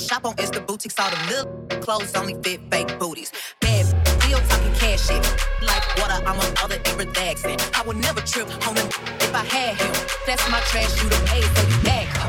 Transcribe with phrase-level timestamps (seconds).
[0.00, 0.98] don't shop on Insta boutiques.
[0.98, 3.32] All the little clothes only fit fake booties.
[3.60, 5.22] Bad still talking cash shit.
[5.62, 7.58] Like water, I'm a mother and relaxing.
[7.74, 9.92] I would never trip on him if I had him.
[10.26, 12.19] That's my trash, you the pay, for you back.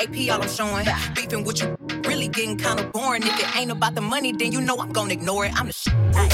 [0.00, 0.86] AP, all I'm showing.
[1.14, 1.76] Beefing with you,
[2.08, 3.22] really getting kinda boring.
[3.22, 5.52] If it ain't about the money, then you know I'm gonna ignore it.
[5.54, 6.29] I'm the shit.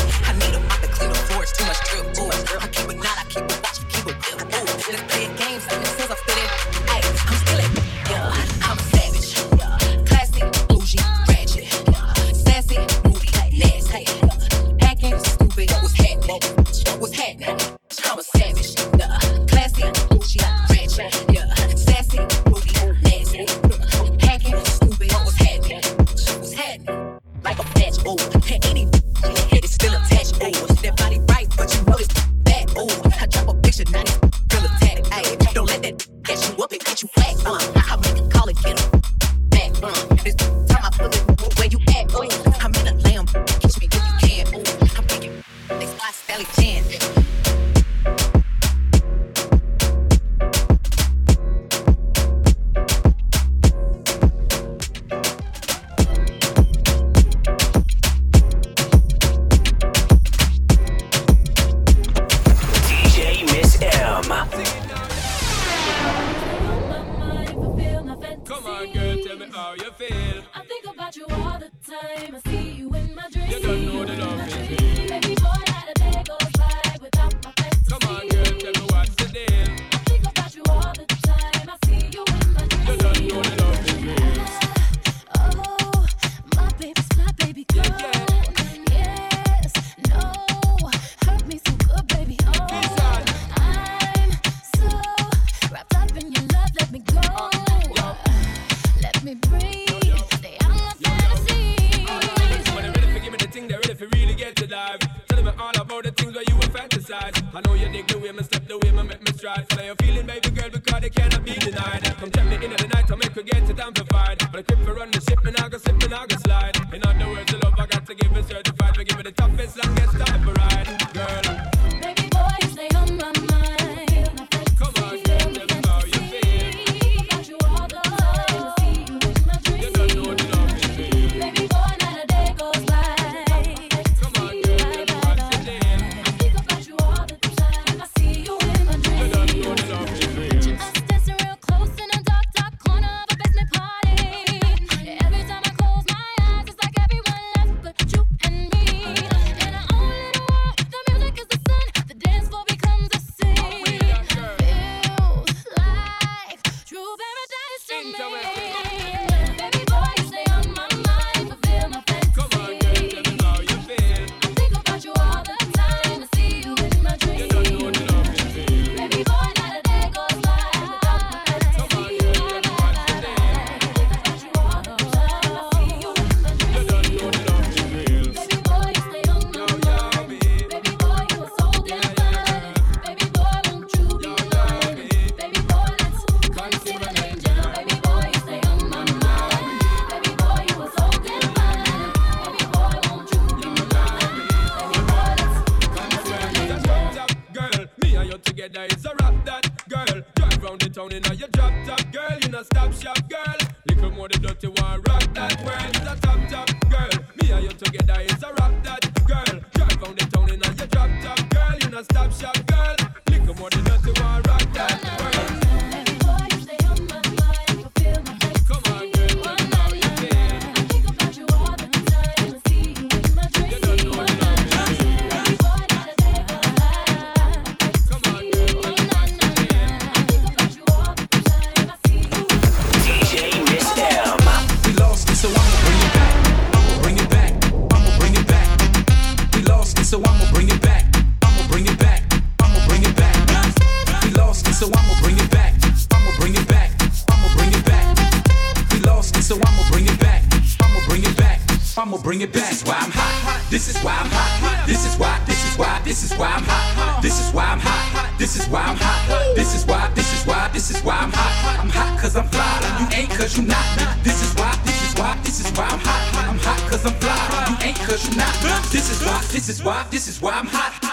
[269.67, 271.06] This is why, this is why I'm hot.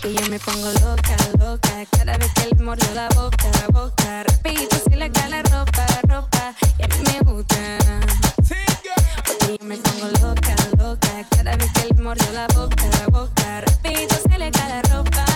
[0.00, 1.86] que yo me pongo loca, loca.
[1.90, 4.24] Cada vez que él mordió la boca, la boca.
[4.24, 6.54] Rapidito se le cae la ropa, ropa.
[6.78, 7.56] Y a mí me gusta.
[9.26, 11.26] Porque yo me pongo loca, loca.
[11.30, 13.60] Cada vez que él mordió la boca, la boca.
[13.60, 15.29] Rapidito se le cae la ropa.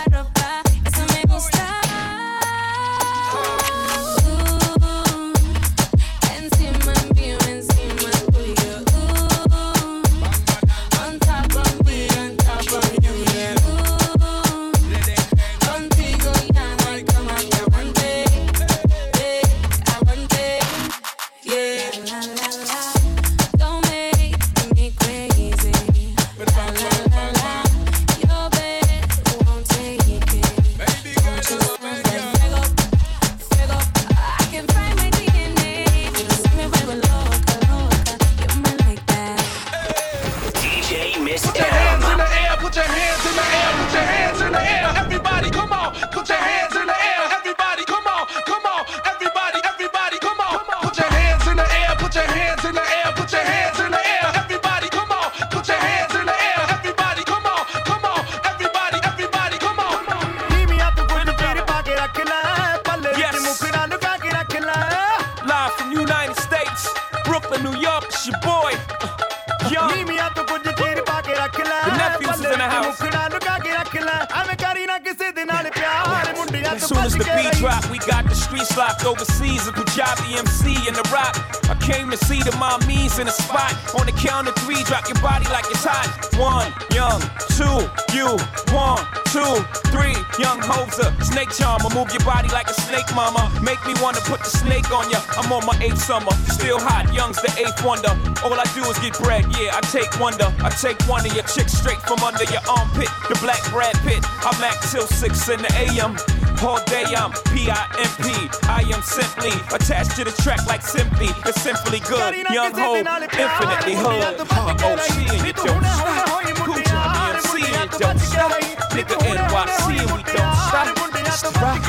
[95.37, 98.15] I'm on my eighth summer, still hot, young's the eighth wonder.
[98.45, 100.47] All I do is get bread, yeah, I take wonder.
[100.63, 103.11] I take one of your chicks straight from under your armpit.
[103.29, 106.17] The black Brad Pitt, I'm act till 6 in the AM.
[106.63, 108.27] All day I'm P-I-M-P.
[108.71, 111.29] I am simply attached to the track like Simpy.
[111.45, 112.37] It's simply good.
[112.51, 114.39] Young Ho, infinitely hood.
[114.49, 116.47] Huh, oh, she and you don't stop.
[116.63, 116.95] Coochie,
[117.35, 118.53] MC and don't stop.
[118.95, 120.95] Nigga NYC and we don't stop.
[121.35, 121.85] Strike,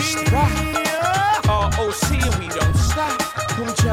[0.00, 0.78] strike.
[1.48, 2.77] ROC and we don't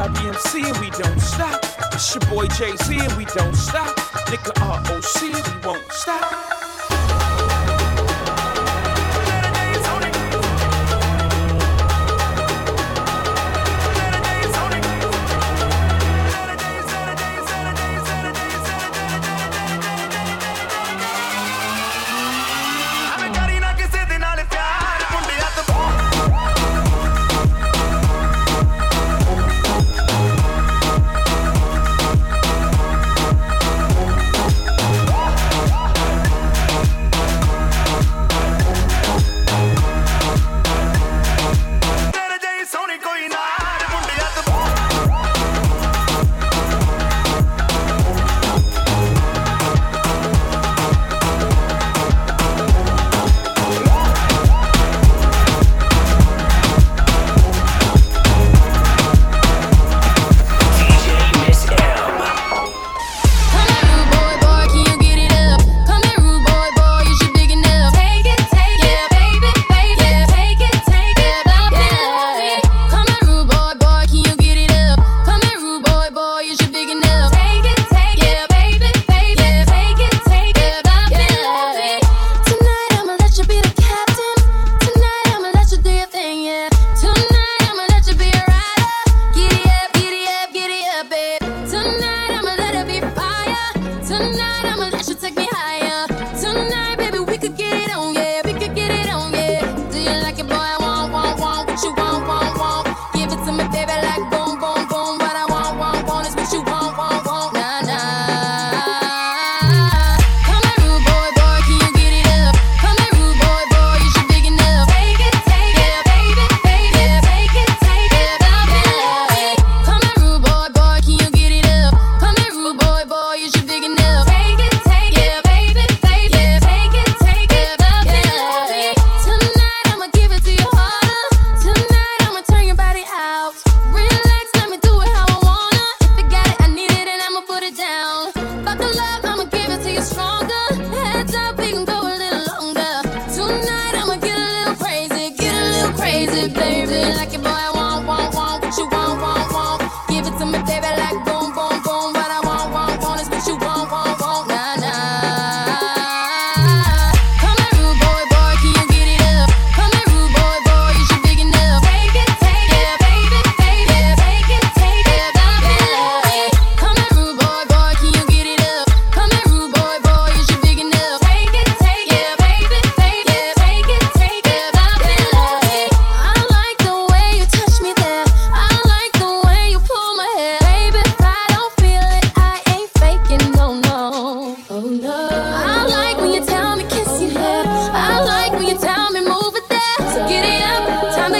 [0.06, 0.22] Rap
[0.54, 1.64] and we don't stop.
[1.92, 3.96] It's your boy Jay Z and we don't stop.
[4.28, 6.55] Nigga ROC and we won't stop.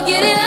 [0.07, 0.46] get it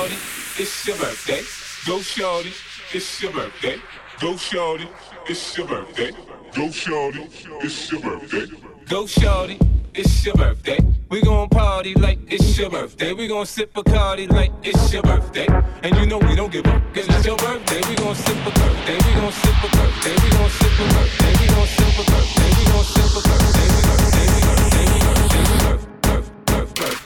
[0.00, 0.14] shorty,
[0.62, 1.42] it's your birthday.
[1.86, 2.52] Go shorty,
[2.92, 3.76] it's your birthday.
[4.20, 4.88] Go shorty,
[5.26, 6.10] it's your birthday.
[6.54, 7.28] Go shorty,
[7.60, 8.46] it's your birthday.
[8.88, 9.58] Go shorty,
[9.94, 10.78] it's your birthday.
[11.10, 13.12] We gon' party like it's your birthday.
[13.12, 15.46] We gon' sip Bacardi like it's your birthday.
[15.82, 17.80] And you know we don't give up, cause it's your birthday.
[17.88, 18.96] We gon' sip a birthday.
[18.96, 20.16] We gon' sip a birthday.
[20.22, 21.34] We gon' sip a birthday.
[21.40, 22.48] We gon' sip a birthday.
[22.48, 23.50] We gon' sip a birthday.
[23.50, 23.68] We gon' sip a birthday.
[23.68, 24.86] We gon' sip a birthday.
[24.86, 25.54] We gon' sip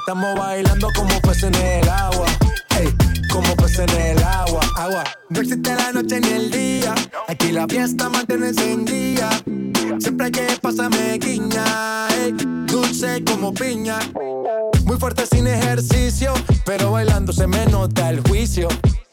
[0.00, 2.26] estamos bailando como peces en el agua.
[2.78, 2.88] Ey,
[3.32, 5.04] como peces en el agua, agua.
[5.28, 6.94] No existe la noche ni el día.
[7.28, 9.30] Aquí la fiesta mantiene encendida.
[9.98, 12.08] Siempre hay que pasarme guiña.
[12.16, 12.34] Ey,
[12.66, 13.98] dulce como piña.
[14.84, 16.32] Muy fuerte sin ejercicio,
[16.64, 18.68] pero bailando se me nota el juicio.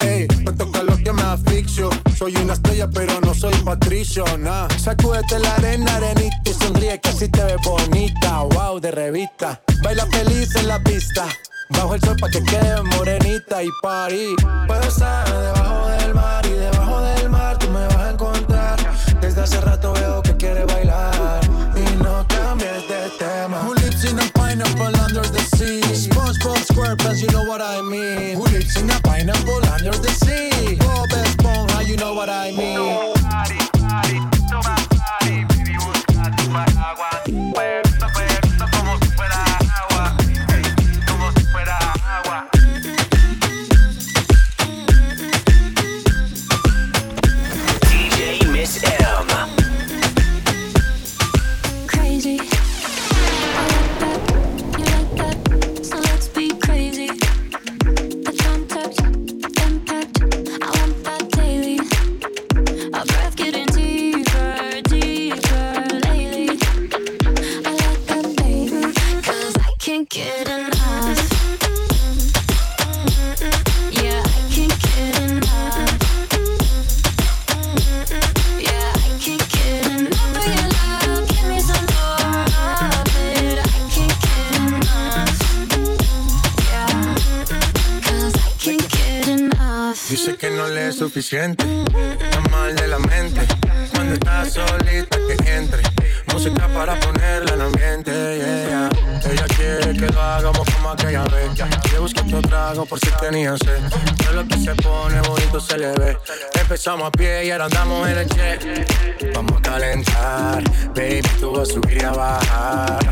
[0.07, 1.89] Ey, me toca lo que me asfixio.
[2.17, 4.67] Soy una estrella, pero no soy patricio, nah.
[4.77, 8.41] Sacúdete la arena, arenita y sonríe que así te ves bonita.
[8.43, 9.61] Wow, de revista.
[9.83, 11.25] Baila feliz en la pista.
[11.69, 14.35] Bajo el sol pa' que quede morenita y party.
[14.67, 18.77] Puedo estar debajo del mar y debajo del mar tú me vas a encontrar.
[19.19, 21.41] Desde hace rato veo que quieres bailar
[22.07, 23.57] no cambies de tema.
[23.65, 25.81] Who lives in a pineapple under the sea?
[25.81, 28.35] SpongeBob SquarePants, you know what I mean.
[28.37, 30.75] Who lives in a pineapple under the sea?
[30.75, 33.16] Bob Esponja, you know what I mean.
[90.17, 91.63] Dice que no le es suficiente,
[92.19, 93.39] está mal de la mente.
[93.93, 95.83] Cuando está solita que entre,
[96.33, 98.11] música para ponerla en ambiente.
[98.11, 98.89] yeah.
[99.31, 101.51] Ella quiere que lo hagamos como aquella vez.
[101.91, 103.79] Le busqué otro trago por si tenía sed.
[104.17, 106.17] Todo lo que se pone bonito se le ve.
[106.59, 109.33] Empezamos a pie y ahora andamos en el jet.
[109.35, 110.63] Vamos a calentar,
[110.95, 113.05] baby, tú vas a subir y a bajar.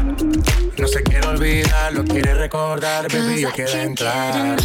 [0.76, 4.58] No se quiere olvidar, lo quiere recordar, baby, yo quiero entrar.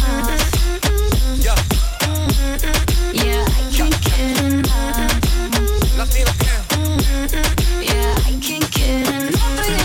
[7.81, 9.80] Yeah, I can't get enough.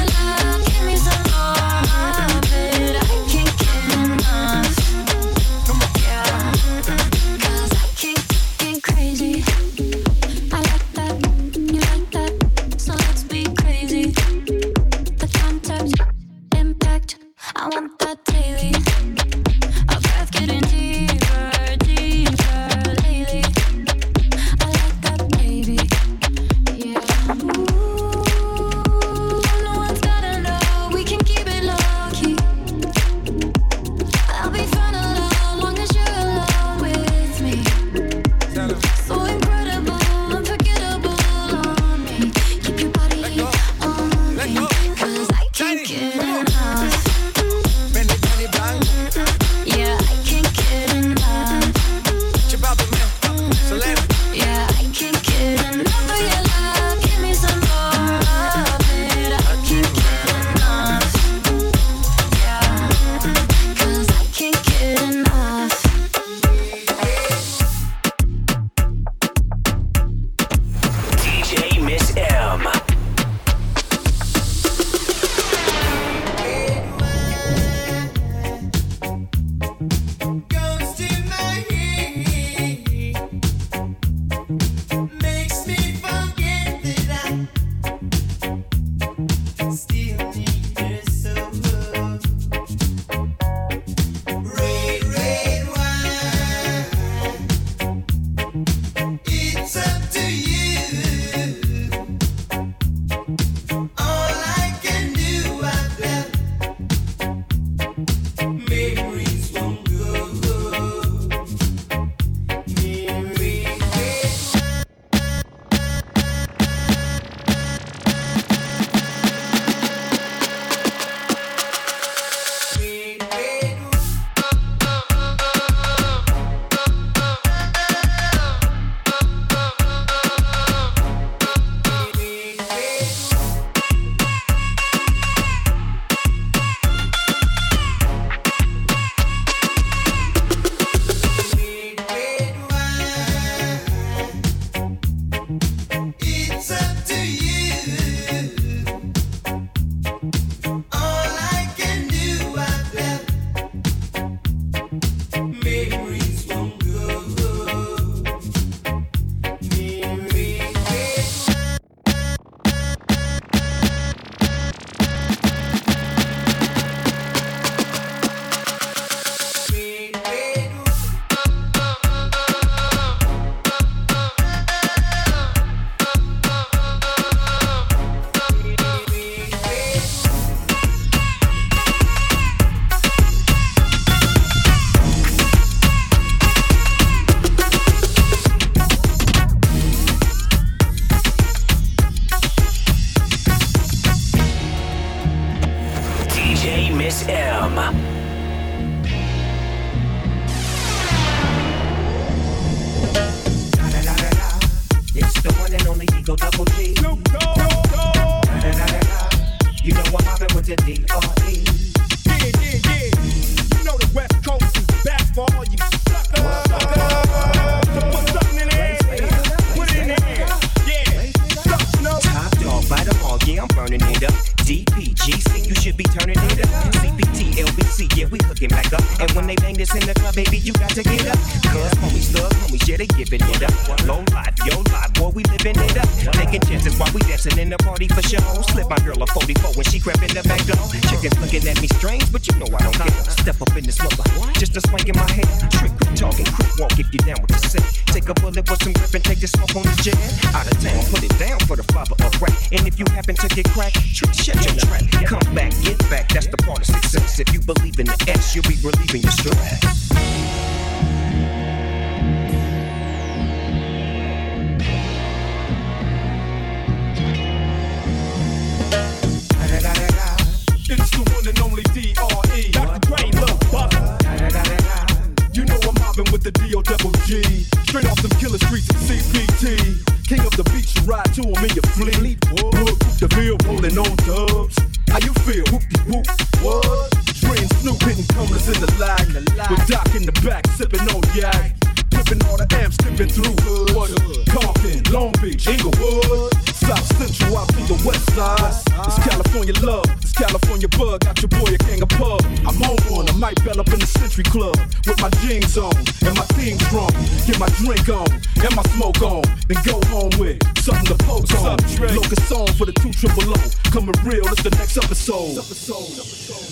[289.27, 289.71] in the light.
[289.71, 291.75] With Doc in the back, sipping on yak.
[292.11, 294.47] Pippin' all the amps, tipping through hood.
[294.49, 296.55] Compton, Long Beach, Inglewood.
[296.75, 298.73] South Central out through the west side.
[299.07, 301.21] It's California love, it's California bug.
[301.25, 302.41] Got your boy a king of pub.
[302.63, 304.77] I'm on one, I might bell up in the Century Club.
[305.07, 307.13] With my jeans on and my theme drunk.
[307.47, 308.29] Get my drink on
[308.63, 309.43] and my smoke on.
[309.67, 311.77] Then go home with something to poke on.
[312.15, 313.59] Locus song for the two triple O.
[313.91, 315.59] Coming real, it's the next episode.
[315.59, 316.17] episode.
[316.17, 316.66] episode.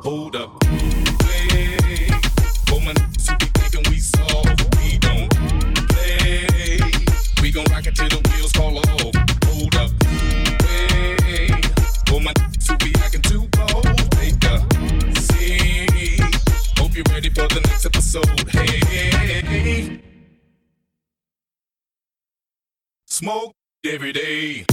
[0.00, 0.60] Hold up.
[0.60, 1.76] Play.
[3.90, 4.42] We saw.
[4.80, 5.28] We don't
[5.88, 6.80] play.
[7.42, 8.86] We gon' rock it till the wheels fall off.
[9.46, 9.90] Hold up.
[10.60, 11.48] Play.
[13.22, 13.86] Too bold.
[16.78, 18.50] Hope you're ready for the next episode.
[18.50, 20.00] Hey.
[23.06, 24.64] Smoke every day.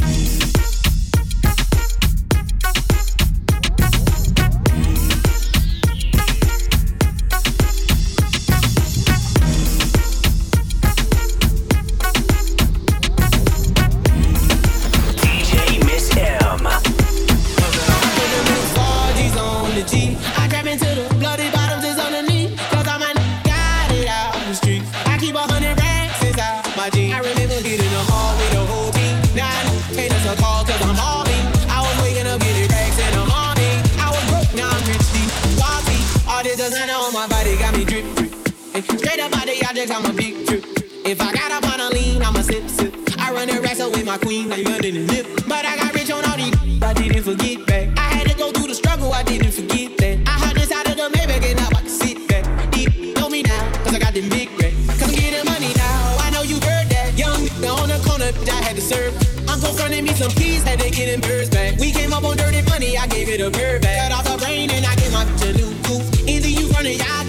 [39.91, 40.63] I'm a big trip.
[41.05, 42.95] If I got up on a lean, I'm a sip sip.
[43.19, 45.27] I run the racks with my queen, like London the lip.
[45.47, 47.93] But I got rich on all these, I didn't forget that.
[47.97, 50.27] I had to go through the struggle, I didn't forget that.
[50.27, 52.45] I had this out of the Maybach and now I can sit back.
[52.71, 54.75] Deep, know me now, cause I got them big racks.
[54.87, 57.13] Cause I'm getting money now, I know you heard that.
[57.17, 59.13] Young on the corner, bitch, I had to serve.
[59.47, 61.77] I'm confronting me some keys, had to get them birds back.
[61.77, 64.09] We came up on dirty money, I gave it a bird back.
[64.09, 66.05] Cut off the rain and I gave my bitch a new coupe.
[66.27, 67.24] Either you running, y'all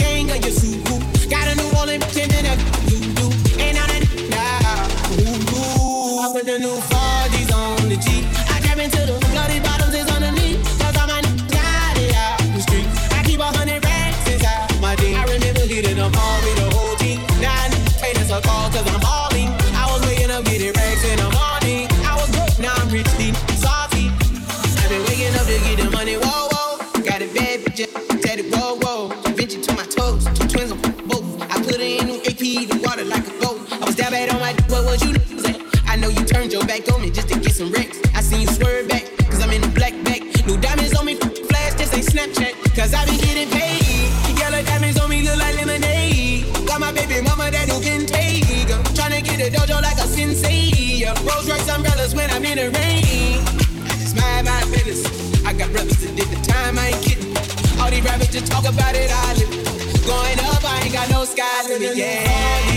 [58.26, 60.06] bitches talk about it, I live.
[60.06, 62.75] Going up, I ain't got no sky limit, yeah.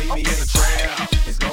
[0.00, 1.49] Meet me in the trap,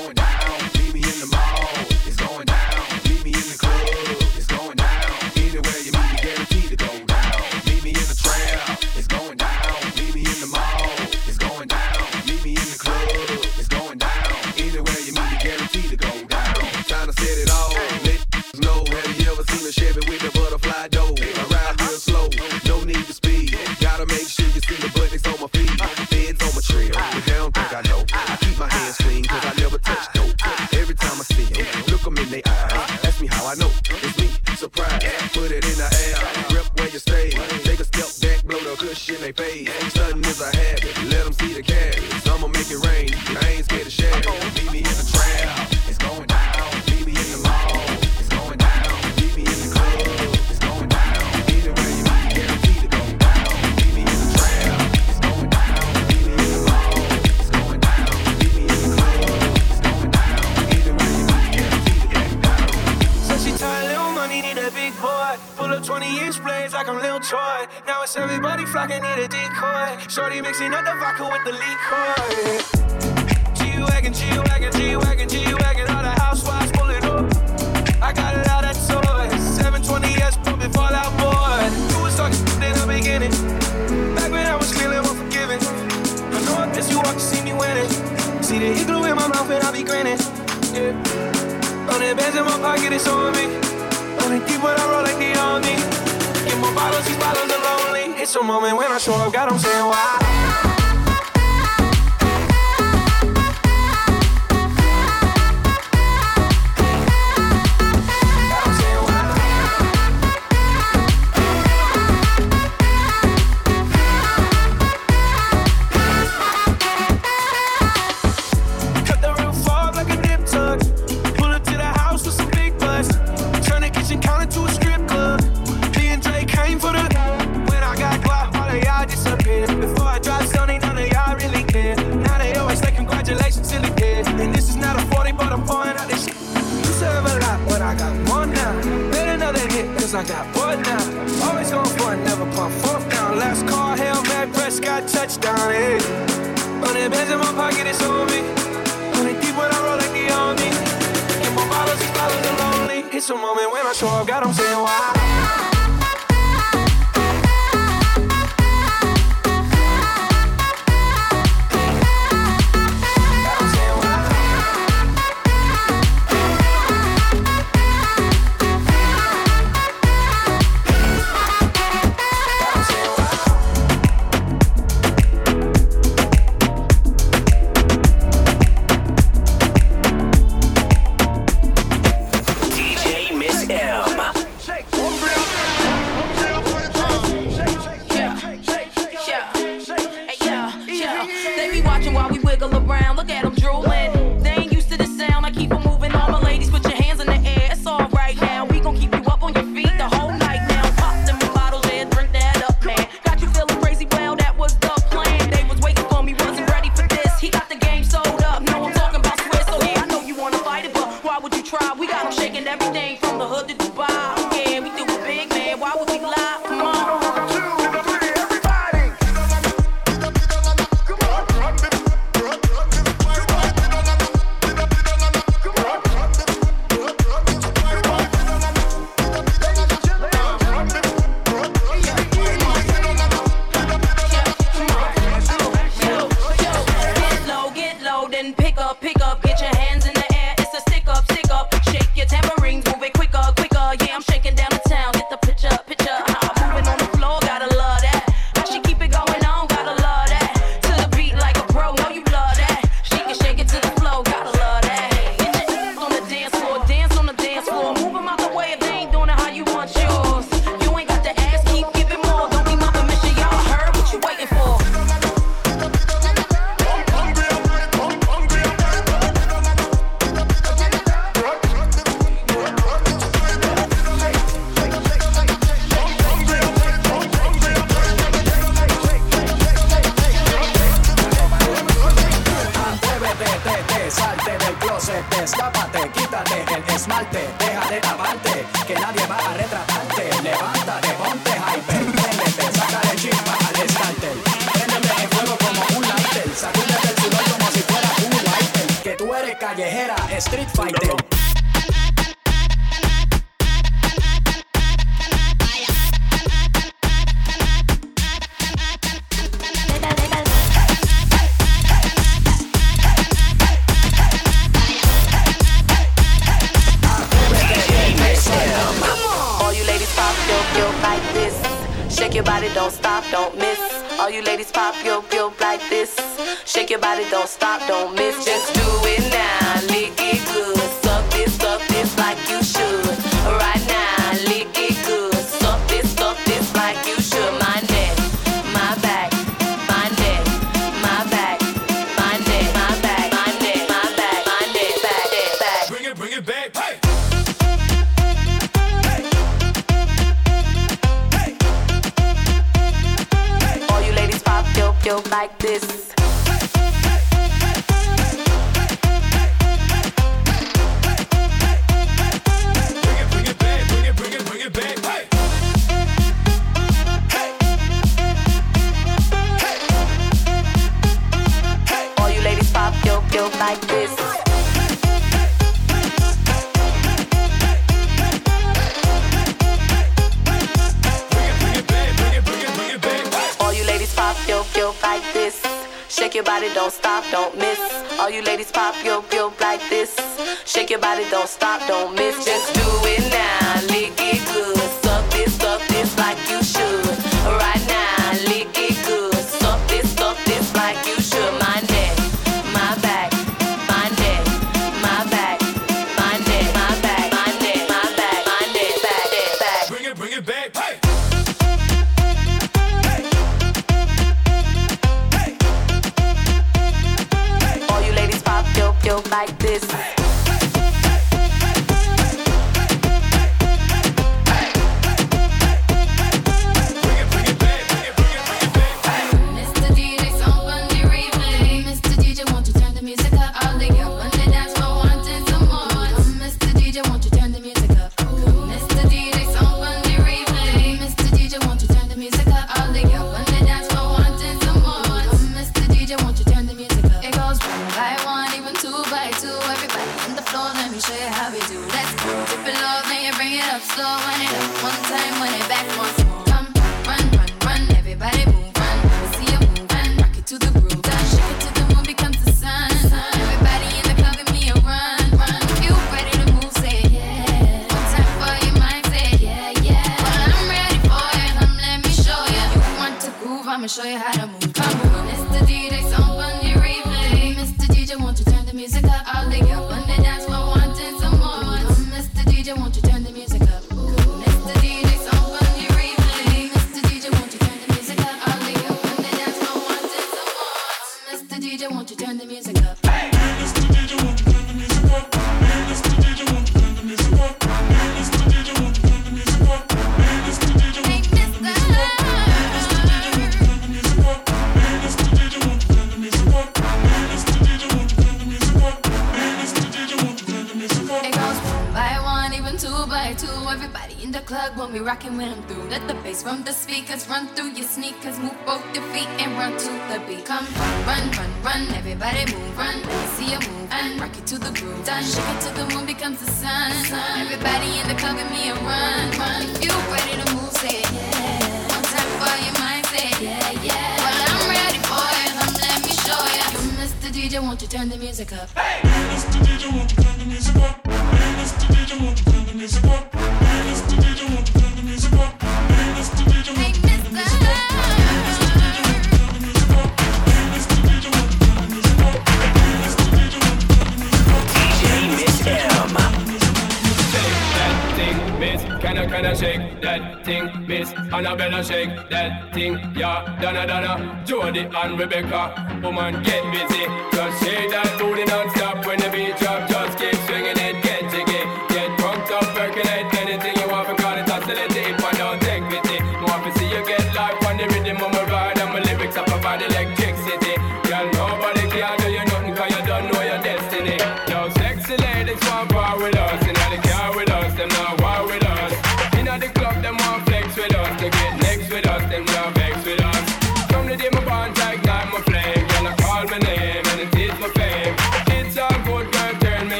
[559.47, 563.57] better shake that thing, Miss Annabella shake that thing, yeah.
[563.61, 567.05] Donna Donna, Jody and Rebecca, woman get busy.
[567.31, 569.87] Just shake that booty non-stop when the beat drop.
[569.87, 569.96] drop.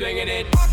[0.00, 0.69] swinging it.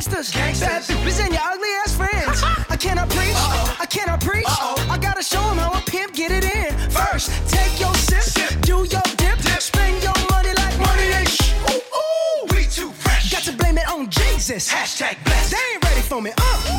[0.00, 0.68] gangsters, gangsters.
[0.68, 2.42] bad bitches, and your ugly ass friends.
[2.70, 3.76] I cannot preach, Uh-oh.
[3.80, 4.46] I cannot preach.
[4.46, 4.88] Uh-oh.
[4.90, 6.72] I gotta show them how a pimp get it in.
[6.90, 8.60] First, take your sip, sip.
[8.62, 11.28] do your dip, dip, spend your money like money ain't
[11.68, 13.30] ooh, ooh, we too fresh.
[13.30, 14.72] Got to blame it on Jesus.
[14.72, 15.52] Hashtag blessed.
[15.52, 16.32] They ain't ready for me.
[16.38, 16.78] Uh.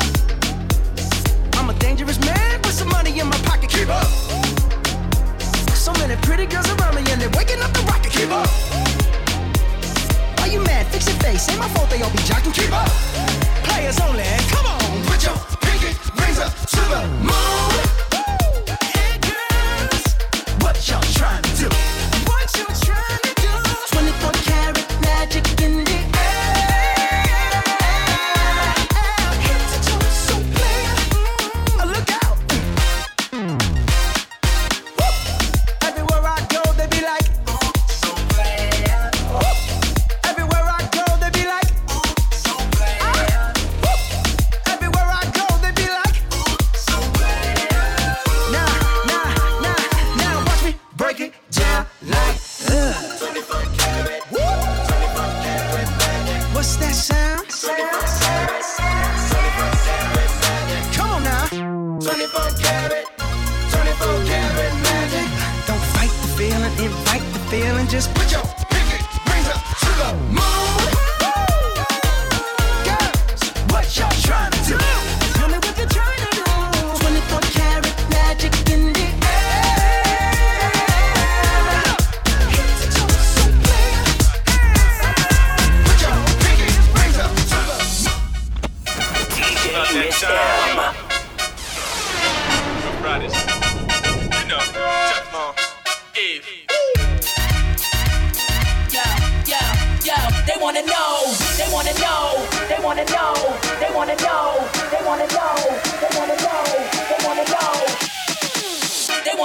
[1.58, 3.70] I'm a dangerous man with some money in my pocket.
[3.70, 4.06] Keep up.
[5.78, 8.10] So many pretty girls around me, and they're waking up the rocket.
[8.10, 8.48] Keep up.
[10.38, 10.86] Why you mad?
[10.88, 11.48] Fix your face.
[11.48, 12.52] Ain't my fault they all be jocking.
[12.52, 13.11] Keep up.
[13.92, 14.41] 少年。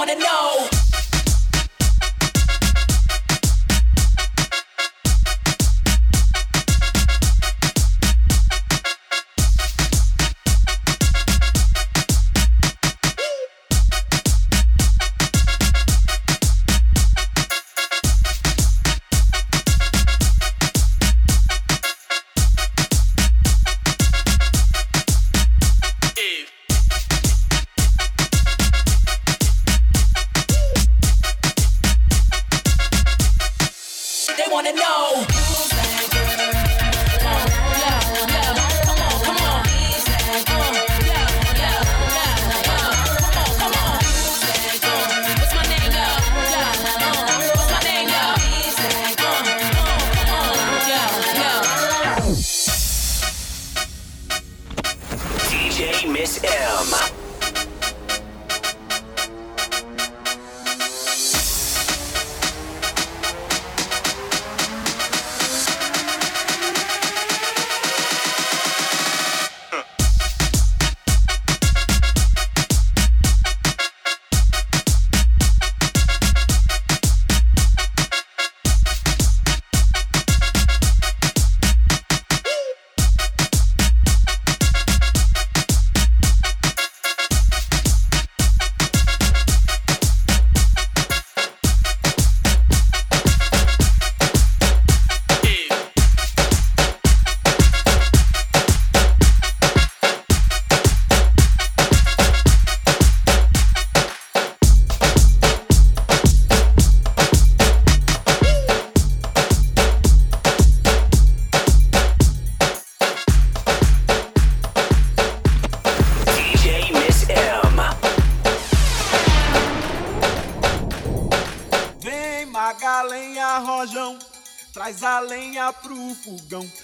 [0.08, 0.57] wanna know.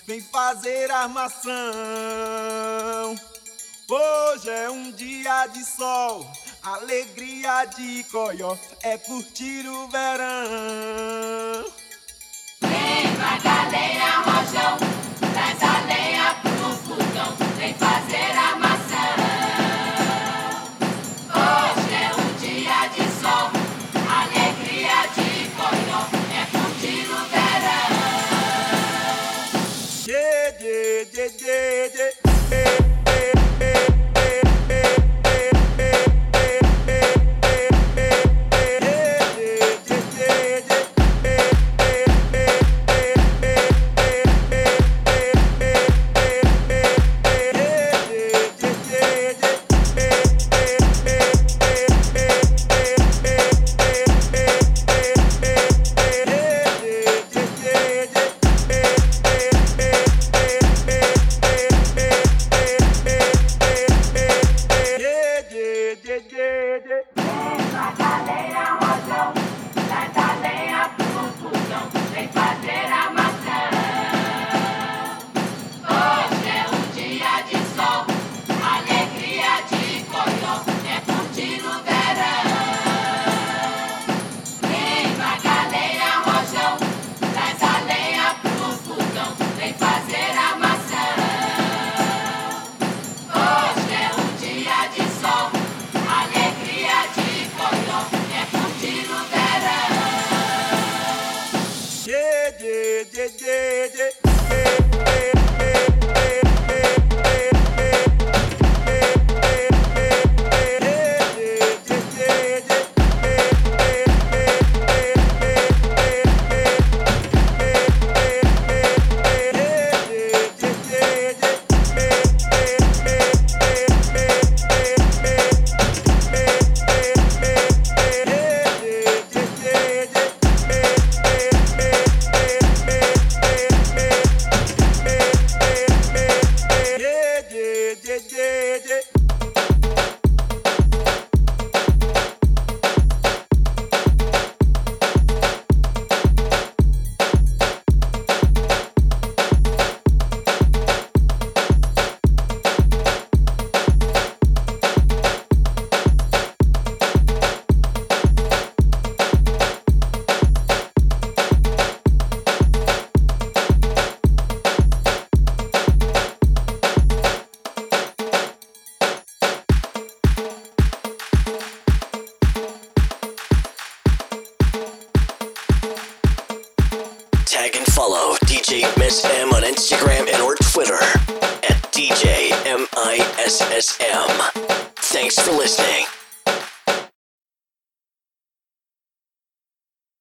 [0.07, 1.53] vem fazer armação.
[3.89, 6.27] Hoje é um dia de sol,
[6.63, 11.65] alegria de coió, é curtir o verão.
[12.61, 14.79] Vem pra cadeia, rojão,
[15.33, 18.34] traz a lenha pro fogão, vem fazer
[31.41, 32.14] yeah, yeah.